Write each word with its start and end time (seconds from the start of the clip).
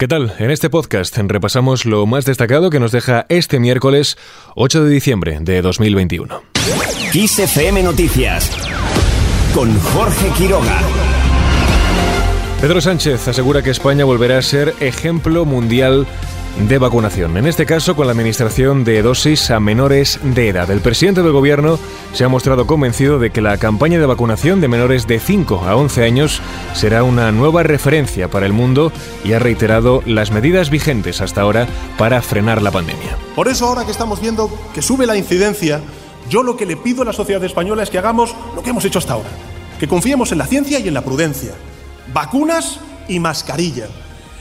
¿Qué 0.00 0.06
tal? 0.06 0.32
En 0.38 0.52
este 0.52 0.70
podcast 0.70 1.18
repasamos 1.18 1.84
lo 1.84 2.06
más 2.06 2.24
destacado 2.24 2.70
que 2.70 2.78
nos 2.78 2.92
deja 2.92 3.26
este 3.28 3.58
miércoles 3.58 4.16
8 4.54 4.84
de 4.84 4.90
diciembre 4.90 5.38
de 5.40 5.60
2021. 5.60 6.40
XFM 7.12 7.82
Noticias 7.82 8.48
con 9.52 9.76
Jorge 9.80 10.30
Quiroga. 10.36 10.78
Pedro 12.60 12.80
Sánchez 12.80 13.26
asegura 13.26 13.60
que 13.60 13.70
España 13.70 14.04
volverá 14.04 14.38
a 14.38 14.42
ser 14.42 14.72
ejemplo 14.78 15.44
mundial 15.44 16.06
de 16.27 16.27
vacunación, 16.78 17.36
en 17.36 17.46
este 17.46 17.66
caso 17.66 17.96
con 17.96 18.06
la 18.06 18.12
administración 18.12 18.84
de 18.84 19.02
dosis 19.02 19.50
a 19.50 19.60
menores 19.60 20.20
de 20.22 20.48
edad. 20.48 20.70
El 20.70 20.80
presidente 20.80 21.22
del 21.22 21.32
gobierno 21.32 21.78
se 22.12 22.24
ha 22.24 22.28
mostrado 22.28 22.66
convencido 22.66 23.18
de 23.18 23.30
que 23.30 23.40
la 23.40 23.58
campaña 23.58 23.98
de 23.98 24.06
vacunación 24.06 24.60
de 24.60 24.68
menores 24.68 25.06
de 25.06 25.18
5 25.18 25.64
a 25.64 25.76
11 25.76 26.04
años 26.04 26.40
será 26.74 27.02
una 27.02 27.32
nueva 27.32 27.62
referencia 27.62 28.28
para 28.28 28.46
el 28.46 28.52
mundo 28.52 28.92
y 29.24 29.32
ha 29.32 29.38
reiterado 29.38 30.02
las 30.06 30.30
medidas 30.30 30.70
vigentes 30.70 31.20
hasta 31.20 31.40
ahora 31.40 31.66
para 31.96 32.22
frenar 32.22 32.62
la 32.62 32.70
pandemia. 32.70 33.16
Por 33.34 33.48
eso 33.48 33.66
ahora 33.66 33.84
que 33.84 33.92
estamos 33.92 34.20
viendo 34.20 34.50
que 34.74 34.82
sube 34.82 35.06
la 35.06 35.16
incidencia, 35.16 35.80
yo 36.28 36.42
lo 36.42 36.56
que 36.56 36.66
le 36.66 36.76
pido 36.76 37.02
a 37.02 37.06
la 37.06 37.12
sociedad 37.12 37.42
española 37.44 37.82
es 37.82 37.90
que 37.90 37.98
hagamos 37.98 38.34
lo 38.54 38.62
que 38.62 38.70
hemos 38.70 38.84
hecho 38.84 38.98
hasta 38.98 39.14
ahora, 39.14 39.30
que 39.80 39.88
confiemos 39.88 40.32
en 40.32 40.38
la 40.38 40.46
ciencia 40.46 40.78
y 40.78 40.88
en 40.88 40.94
la 40.94 41.04
prudencia. 41.04 41.52
Vacunas 42.12 42.80
y 43.08 43.20
mascarilla. 43.20 43.86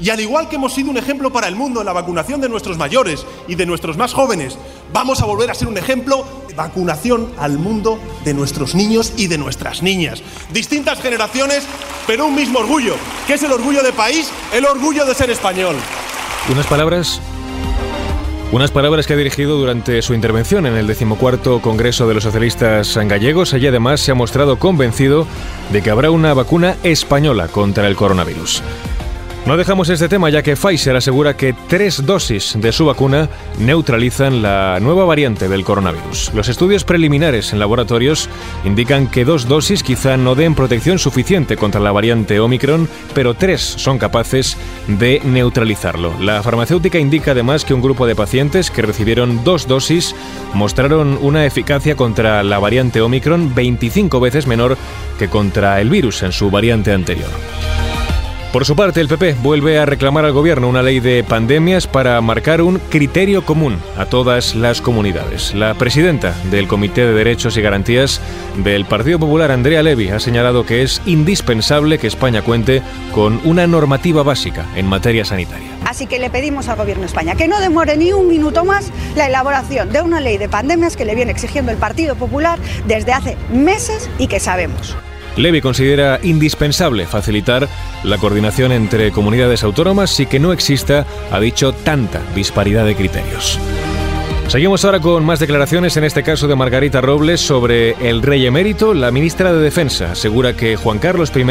Y 0.00 0.10
al 0.10 0.20
igual 0.20 0.48
que 0.48 0.56
hemos 0.56 0.74
sido 0.74 0.90
un 0.90 0.96
ejemplo 0.96 1.32
para 1.32 1.48
el 1.48 1.56
mundo 1.56 1.80
en 1.80 1.86
la 1.86 1.92
vacunación 1.92 2.40
de 2.40 2.48
nuestros 2.48 2.78
mayores 2.78 3.26
y 3.48 3.56
de 3.56 3.66
nuestros 3.66 3.96
más 3.96 4.12
jóvenes, 4.12 4.56
vamos 4.92 5.20
a 5.20 5.26
volver 5.26 5.50
a 5.50 5.54
ser 5.54 5.68
un 5.68 5.76
ejemplo 5.76 6.24
de 6.46 6.54
vacunación 6.54 7.32
al 7.38 7.58
mundo 7.58 7.98
de 8.24 8.34
nuestros 8.34 8.74
niños 8.74 9.12
y 9.16 9.26
de 9.26 9.38
nuestras 9.38 9.82
niñas. 9.82 10.22
Distintas 10.52 11.00
generaciones, 11.00 11.66
pero 12.06 12.26
un 12.26 12.34
mismo 12.34 12.60
orgullo, 12.60 12.94
que 13.26 13.34
es 13.34 13.42
el 13.42 13.52
orgullo 13.52 13.82
de 13.82 13.92
país, 13.92 14.30
el 14.52 14.64
orgullo 14.64 15.04
de 15.04 15.14
ser 15.14 15.30
español. 15.30 15.76
Unas 16.50 16.66
palabras 16.66 17.20
unas 18.50 18.70
palabras 18.70 19.06
que 19.06 19.12
ha 19.12 19.16
dirigido 19.16 19.58
durante 19.58 20.00
su 20.00 20.14
intervención 20.14 20.64
en 20.64 20.74
el 20.74 20.86
decimocuarto 20.86 21.60
Congreso 21.60 22.08
de 22.08 22.14
los 22.14 22.24
Socialistas 22.24 22.96
Gallegos. 22.96 23.52
Allí 23.52 23.66
además 23.66 24.00
se 24.00 24.10
ha 24.10 24.14
mostrado 24.14 24.58
convencido 24.58 25.26
de 25.70 25.82
que 25.82 25.90
habrá 25.90 26.10
una 26.10 26.32
vacuna 26.32 26.76
española 26.82 27.48
contra 27.48 27.86
el 27.86 27.94
coronavirus. 27.94 28.62
No 29.46 29.56
dejamos 29.56 29.88
este 29.88 30.10
tema 30.10 30.28
ya 30.28 30.42
que 30.42 30.56
Pfizer 30.56 30.94
asegura 30.94 31.34
que 31.36 31.54
tres 31.68 32.04
dosis 32.04 32.56
de 32.60 32.70
su 32.70 32.84
vacuna 32.84 33.30
neutralizan 33.58 34.42
la 34.42 34.78
nueva 34.80 35.06
variante 35.06 35.48
del 35.48 35.64
coronavirus. 35.64 36.32
Los 36.34 36.48
estudios 36.48 36.84
preliminares 36.84 37.52
en 37.52 37.58
laboratorios 37.58 38.28
indican 38.64 39.06
que 39.06 39.24
dos 39.24 39.48
dosis 39.48 39.82
quizá 39.82 40.18
no 40.18 40.34
den 40.34 40.54
protección 40.54 40.98
suficiente 40.98 41.56
contra 41.56 41.80
la 41.80 41.92
variante 41.92 42.40
Omicron, 42.40 42.88
pero 43.14 43.34
tres 43.34 43.62
son 43.62 43.96
capaces 43.96 44.58
de 44.86 45.22
neutralizarlo. 45.24 46.12
La 46.20 46.42
farmacéutica 46.42 46.98
indica 46.98 47.30
además 47.30 47.64
que 47.64 47.72
un 47.74 47.80
grupo 47.80 48.06
de 48.06 48.16
pacientes 48.16 48.70
que 48.70 48.82
recibieron 48.82 49.44
dos 49.44 49.66
dosis 49.66 50.14
mostraron 50.52 51.18
una 51.22 51.46
eficacia 51.46 51.96
contra 51.96 52.42
la 52.42 52.58
variante 52.58 53.00
Omicron 53.00 53.54
25 53.54 54.20
veces 54.20 54.46
menor 54.46 54.76
que 55.18 55.28
contra 55.28 55.80
el 55.80 55.88
virus 55.88 56.22
en 56.22 56.32
su 56.32 56.50
variante 56.50 56.92
anterior. 56.92 57.30
Por 58.52 58.64
su 58.64 58.74
parte, 58.74 59.02
el 59.02 59.08
PP 59.08 59.36
vuelve 59.42 59.78
a 59.78 59.84
reclamar 59.84 60.24
al 60.24 60.32
gobierno 60.32 60.70
una 60.70 60.82
ley 60.82 61.00
de 61.00 61.22
pandemias 61.22 61.86
para 61.86 62.18
marcar 62.22 62.62
un 62.62 62.78
criterio 62.78 63.44
común 63.44 63.78
a 63.98 64.06
todas 64.06 64.54
las 64.54 64.80
comunidades. 64.80 65.54
La 65.54 65.74
presidenta 65.74 66.34
del 66.50 66.66
Comité 66.66 67.02
de 67.02 67.12
Derechos 67.12 67.58
y 67.58 67.60
Garantías 67.60 68.22
del 68.56 68.86
Partido 68.86 69.18
Popular, 69.18 69.50
Andrea 69.50 69.82
Levy, 69.82 70.08
ha 70.08 70.18
señalado 70.18 70.64
que 70.64 70.82
es 70.82 71.02
indispensable 71.04 71.98
que 71.98 72.06
España 72.06 72.40
cuente 72.40 72.80
con 73.12 73.38
una 73.44 73.66
normativa 73.66 74.22
básica 74.22 74.64
en 74.76 74.86
materia 74.86 75.26
sanitaria. 75.26 75.68
Así 75.84 76.06
que 76.06 76.18
le 76.18 76.30
pedimos 76.30 76.68
al 76.68 76.78
Gobierno 76.78 77.02
de 77.02 77.08
España 77.08 77.34
que 77.34 77.48
no 77.48 77.60
demore 77.60 77.98
ni 77.98 78.14
un 78.14 78.28
minuto 78.28 78.64
más 78.64 78.90
la 79.14 79.26
elaboración 79.26 79.92
de 79.92 80.00
una 80.00 80.20
ley 80.20 80.38
de 80.38 80.48
pandemias 80.48 80.96
que 80.96 81.04
le 81.04 81.14
viene 81.14 81.32
exigiendo 81.32 81.70
el 81.70 81.76
Partido 81.76 82.16
Popular 82.16 82.58
desde 82.86 83.12
hace 83.12 83.36
meses 83.52 84.08
y 84.18 84.26
que 84.26 84.40
sabemos. 84.40 84.96
Levy 85.38 85.60
considera 85.60 86.18
indispensable 86.22 87.06
facilitar 87.06 87.68
la 88.02 88.18
coordinación 88.18 88.72
entre 88.72 89.12
comunidades 89.12 89.62
autónomas 89.62 90.18
y 90.18 90.26
que 90.26 90.40
no 90.40 90.52
exista, 90.52 91.06
ha 91.30 91.38
dicho, 91.38 91.72
tanta 91.72 92.20
disparidad 92.34 92.84
de 92.84 92.96
criterios. 92.96 93.58
Seguimos 94.48 94.82
ahora 94.86 94.98
con 95.00 95.26
más 95.26 95.40
declaraciones, 95.40 95.98
en 95.98 96.04
este 96.04 96.22
caso 96.22 96.48
de 96.48 96.56
Margarita 96.56 97.02
Robles, 97.02 97.38
sobre 97.38 97.90
el 98.08 98.22
rey 98.22 98.46
emérito. 98.46 98.94
La 98.94 99.10
ministra 99.10 99.52
de 99.52 99.60
Defensa 99.60 100.12
asegura 100.12 100.54
que 100.54 100.74
Juan 100.74 100.98
Carlos 100.98 101.30
I 101.36 101.44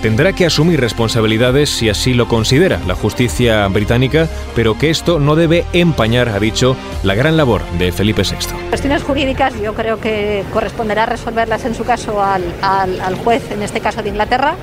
tendrá 0.00 0.32
que 0.32 0.46
asumir 0.46 0.80
responsabilidades 0.80 1.68
si 1.68 1.90
así 1.90 2.14
lo 2.14 2.28
considera 2.28 2.80
la 2.86 2.94
justicia 2.94 3.68
británica, 3.68 4.26
pero 4.56 4.78
que 4.78 4.88
esto 4.88 5.20
no 5.20 5.36
debe 5.36 5.66
empañar, 5.74 6.30
ha 6.30 6.40
dicho, 6.40 6.78
la 7.02 7.14
gran 7.14 7.36
labor 7.36 7.60
de 7.78 7.92
Felipe 7.92 8.22
VI. 8.22 8.36
Cuestiones 8.70 9.02
jurídicas 9.02 9.52
yo 9.60 9.74
creo 9.74 10.00
que 10.00 10.42
corresponderá 10.50 11.04
resolverlas 11.04 11.66
en 11.66 11.74
su 11.74 11.84
caso 11.84 12.22
al, 12.22 13.14
juez, 13.22 13.50
en 13.50 13.62
este 13.62 13.80
caso 13.80 14.02
de 14.02 14.08
Inglaterra. 14.08 14.54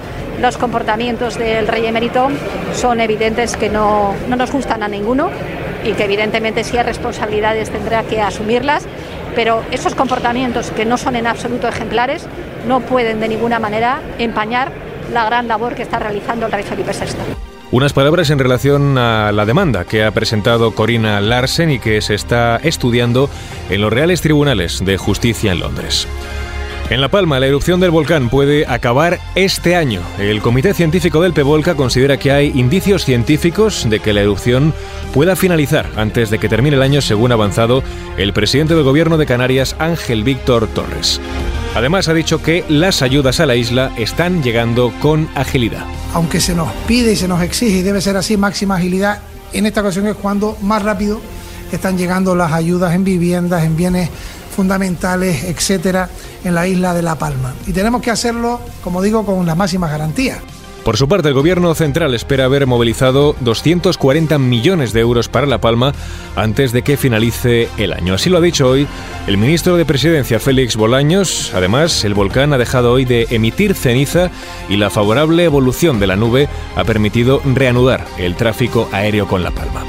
Los 0.42 0.58
comportamientos 0.58 1.38
del 1.38 1.68
rey 1.68 1.86
emérito 1.86 2.30
son 2.74 3.02
evidentes 3.02 3.56
que 3.56 3.70
no, 3.70 4.16
no 4.28 4.36
nos 4.36 4.52
gustan 4.52 4.82
a 4.82 4.88
ninguno 4.88 5.30
y 5.88 5.94
que 5.94 6.04
evidentemente 6.04 6.64
si 6.64 6.78
hay 6.78 6.84
responsabilidades 6.84 7.70
tendrá 7.70 8.04
que 8.04 8.22
asumirlas, 8.22 8.86
pero 9.36 9.64
esos 9.72 9.96
comportamientos 9.96 10.72
que 10.72 10.86
no 10.86 10.98
son 10.98 11.16
en 11.16 11.28
absoluto 11.28 11.68
ejemplares 11.68 12.28
no 12.68 12.82
pueden 12.82 13.20
de 13.20 13.30
ninguna 13.30 13.60
manera 13.60 14.02
empañar 14.20 14.72
la 15.14 15.26
gran 15.26 15.48
labor 15.48 15.76
que 15.76 15.84
está 15.84 16.00
realizando 16.00 16.46
el 16.46 16.52
rey 16.52 16.64
Felipe 16.64 16.92
VI. 16.92 17.48
Unas 17.72 17.94
palabras 17.94 18.30
en 18.30 18.40
relación 18.40 18.98
a 18.98 19.32
la 19.32 19.46
demanda 19.46 19.86
que 19.86 20.04
ha 20.04 20.12
presentado 20.12 20.74
Corina 20.74 21.20
Larsen 21.20 21.70
y 21.70 21.80
que 21.80 22.02
se 22.02 22.16
está 22.16 22.58
estudiando 22.64 23.30
en 23.70 23.82
los 23.82 23.92
Reales 23.92 24.22
Tribunales 24.22 24.84
de 24.86 24.98
Justicia 24.98 25.52
en 25.52 25.60
Londres. 25.60 26.08
En 26.90 27.02
La 27.02 27.10
Palma, 27.10 27.38
la 27.42 27.48
erupción 27.48 27.82
del 27.82 27.92
volcán 27.92 28.30
puede 28.30 28.66
acabar 28.66 29.20
este 29.36 29.76
año. 29.76 30.00
El 30.20 30.42
Comité 30.42 30.74
Científico 30.74 31.20
del 31.20 31.34
Pevolca 31.34 31.76
considera 31.76 32.16
que 32.18 32.32
hay 32.32 32.54
indicios 32.56 33.04
científicos 33.04 33.90
de 33.90 34.00
que 34.00 34.14
la 34.14 34.22
erupción 34.22 34.74
pueda 35.14 35.36
finalizar 35.36 35.92
antes 35.98 36.30
de 36.30 36.40
que 36.40 36.48
termine 36.48 36.78
el 36.78 36.82
año, 36.82 37.02
según 37.02 37.32
ha 37.32 37.34
avanzado 37.34 37.84
el 38.16 38.32
presidente 38.32 38.74
del 38.74 38.86
Gobierno 38.86 39.18
de 39.18 39.26
Canarias, 39.26 39.76
Ángel 39.80 40.24
Víctor 40.24 40.68
Torres. 40.68 41.20
Además, 41.76 42.08
ha 42.08 42.14
dicho 42.14 42.42
que 42.42 42.64
las 42.70 43.02
ayudas 43.02 43.42
a 43.42 43.46
la 43.46 43.56
isla 43.56 43.92
están 43.98 44.42
llegando 44.42 44.94
con 45.02 45.28
agilidad. 45.36 45.86
Aunque 46.14 46.40
se 46.40 46.56
nos 46.56 46.72
pide 46.88 47.12
y 47.12 47.16
se 47.18 47.28
nos 47.28 47.42
exige, 47.42 47.80
y 47.80 47.82
debe 47.82 48.00
ser 48.00 48.16
así, 48.16 48.38
máxima 48.38 48.78
agilidad, 48.78 49.20
en 49.52 49.66
esta 49.66 49.82
ocasión 49.82 50.08
es 50.08 50.16
cuando 50.16 50.58
más 50.62 50.84
rápido 50.84 51.20
están 51.70 51.98
llegando 51.98 52.34
las 52.34 52.54
ayudas 52.54 52.96
en 52.96 53.04
viviendas, 53.04 53.66
en 53.66 53.76
bienes 53.76 54.10
fundamentales, 54.58 55.44
etcétera, 55.44 56.10
en 56.44 56.56
la 56.56 56.68
isla 56.68 56.96
de 56.96 57.04
La 57.04 57.14
Palma. 57.14 57.54
Y 57.68 57.74
tenemos 57.74 58.02
que 58.02 58.10
hacerlo, 58.10 58.60
como 58.84 59.04
digo, 59.04 59.24
con 59.24 59.46
las 59.46 59.56
máximas 59.56 59.92
garantías. 59.92 60.40
Por 60.84 60.98
su 60.98 61.08
parte, 61.08 61.28
el 61.28 61.36
Gobierno 61.36 61.76
central 61.76 62.16
espera 62.16 62.46
haber 62.46 62.66
movilizado 62.66 63.36
240 63.42 64.40
millones 64.40 64.94
de 64.94 65.02
euros 65.02 65.28
para 65.28 65.46
La 65.46 65.60
Palma 65.60 65.94
antes 66.36 66.72
de 66.72 66.82
que 66.82 66.98
finalice 66.98 67.68
el 67.78 67.94
año. 67.94 68.16
Así 68.16 68.32
lo 68.32 68.38
ha 68.38 68.42
dicho 68.42 68.68
hoy 68.68 68.88
el 69.28 69.38
ministro 69.38 69.78
de 69.78 69.86
Presidencia, 69.86 70.40
Félix 70.40 70.76
Bolaños. 70.76 71.52
Además, 71.54 72.04
el 72.04 72.16
volcán 72.16 72.54
ha 72.54 72.58
dejado 72.58 72.94
hoy 72.94 73.06
de 73.06 73.28
emitir 73.30 73.76
ceniza 73.76 74.32
y 74.70 74.78
la 74.78 74.90
favorable 74.90 75.44
evolución 75.44 76.00
de 76.00 76.08
la 76.08 76.16
nube 76.16 76.48
ha 76.76 76.84
permitido 76.84 77.42
reanudar 77.54 78.08
el 78.18 78.36
tráfico 78.36 78.90
aéreo 78.92 79.28
con 79.28 79.44
La 79.44 79.52
Palma. 79.52 79.86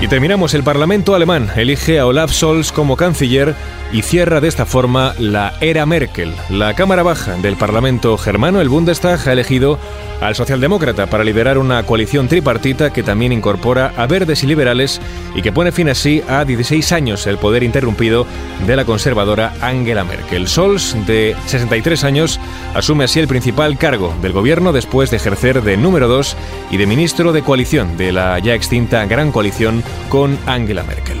Y 0.00 0.08
terminamos. 0.08 0.52
El 0.54 0.62
Parlamento 0.62 1.14
alemán 1.14 1.50
elige 1.56 1.98
a 1.98 2.06
Olaf 2.06 2.30
Scholz 2.30 2.72
como 2.72 2.96
canciller 2.96 3.54
y 3.94 4.02
cierra 4.02 4.40
de 4.40 4.48
esta 4.48 4.66
forma 4.66 5.14
la 5.18 5.54
era 5.60 5.86
Merkel. 5.86 6.34
La 6.50 6.74
Cámara 6.74 7.04
Baja 7.04 7.36
del 7.36 7.56
Parlamento 7.56 8.18
germano, 8.18 8.60
el 8.60 8.68
Bundestag, 8.68 9.20
ha 9.28 9.32
elegido 9.32 9.78
al 10.20 10.34
socialdemócrata 10.34 11.06
para 11.06 11.22
liderar 11.22 11.58
una 11.58 11.82
coalición 11.84 12.26
tripartita 12.26 12.92
que 12.92 13.04
también 13.04 13.32
incorpora 13.32 13.92
a 13.96 14.06
verdes 14.06 14.42
y 14.42 14.48
liberales 14.48 15.00
y 15.34 15.42
que 15.42 15.52
pone 15.52 15.70
fin 15.70 15.88
así 15.88 16.22
a 16.28 16.44
16 16.44 16.90
años 16.92 17.26
el 17.28 17.38
poder 17.38 17.62
interrumpido 17.62 18.26
de 18.66 18.74
la 18.74 18.84
conservadora 18.84 19.54
Angela 19.60 20.02
Merkel. 20.02 20.48
Scholz, 20.48 20.96
de 21.06 21.36
63 21.46 22.02
años, 22.02 22.40
asume 22.74 23.04
así 23.04 23.20
el 23.20 23.28
principal 23.28 23.78
cargo 23.78 24.12
del 24.22 24.32
gobierno 24.32 24.72
después 24.72 25.10
de 25.10 25.18
ejercer 25.18 25.62
de 25.62 25.76
número 25.76 26.08
2 26.08 26.36
y 26.72 26.78
de 26.78 26.86
ministro 26.86 27.32
de 27.32 27.42
coalición 27.42 27.96
de 27.96 28.10
la 28.10 28.40
ya 28.40 28.54
extinta 28.54 29.04
Gran 29.06 29.30
Coalición 29.30 29.83
con 30.08 30.38
Angela 30.46 30.82
Merkel. 30.82 31.18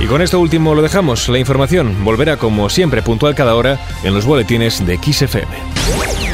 Y 0.00 0.06
con 0.06 0.20
esto 0.20 0.40
último 0.40 0.74
lo 0.74 0.82
dejamos. 0.82 1.28
La 1.28 1.38
información 1.38 2.04
volverá 2.04 2.36
como 2.36 2.68
siempre 2.68 3.02
puntual 3.02 3.34
cada 3.34 3.54
hora 3.54 3.78
en 4.02 4.14
los 4.14 4.24
boletines 4.24 4.84
de 4.84 4.98
XFM. 4.98 6.31